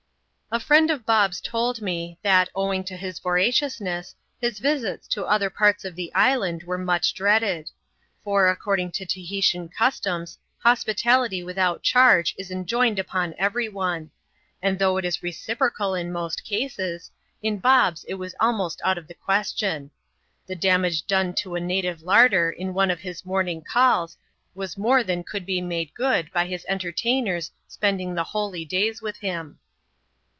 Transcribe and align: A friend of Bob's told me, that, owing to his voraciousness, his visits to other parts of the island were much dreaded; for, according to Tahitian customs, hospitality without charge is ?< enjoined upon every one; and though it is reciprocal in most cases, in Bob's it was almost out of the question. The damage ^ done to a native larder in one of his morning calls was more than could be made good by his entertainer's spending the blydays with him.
A 0.53 0.59
friend 0.59 0.91
of 0.91 1.05
Bob's 1.05 1.39
told 1.39 1.81
me, 1.81 2.17
that, 2.23 2.49
owing 2.53 2.83
to 2.83 2.97
his 2.97 3.19
voraciousness, 3.19 4.13
his 4.41 4.59
visits 4.59 5.07
to 5.07 5.23
other 5.23 5.49
parts 5.49 5.85
of 5.85 5.95
the 5.95 6.13
island 6.13 6.63
were 6.63 6.77
much 6.77 7.13
dreaded; 7.13 7.69
for, 8.21 8.49
according 8.49 8.91
to 8.91 9.05
Tahitian 9.05 9.69
customs, 9.69 10.37
hospitality 10.57 11.41
without 11.41 11.83
charge 11.83 12.35
is 12.37 12.51
?< 12.37 12.51
enjoined 12.51 12.99
upon 12.99 13.33
every 13.37 13.69
one; 13.69 14.11
and 14.61 14.77
though 14.77 14.97
it 14.97 15.05
is 15.05 15.23
reciprocal 15.23 15.93
in 15.95 16.11
most 16.11 16.43
cases, 16.43 17.11
in 17.41 17.57
Bob's 17.57 18.03
it 18.09 18.15
was 18.15 18.35
almost 18.41 18.81
out 18.83 18.97
of 18.97 19.07
the 19.07 19.13
question. 19.13 19.89
The 20.47 20.55
damage 20.57 21.03
^ 21.03 21.07
done 21.07 21.33
to 21.35 21.55
a 21.55 21.61
native 21.61 22.01
larder 22.01 22.49
in 22.51 22.73
one 22.73 22.91
of 22.91 22.99
his 22.99 23.25
morning 23.25 23.61
calls 23.63 24.17
was 24.53 24.77
more 24.77 25.01
than 25.01 25.23
could 25.23 25.45
be 25.45 25.61
made 25.61 25.93
good 25.93 26.29
by 26.33 26.45
his 26.45 26.65
entertainer's 26.67 27.51
spending 27.69 28.15
the 28.15 28.25
blydays 28.25 29.01
with 29.01 29.15
him. 29.19 29.57